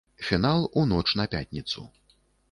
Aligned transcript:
Фінал 0.27 0.63
у 0.79 0.85
ноч 0.91 1.11
на 1.19 1.25
пятніцу. 1.33 1.85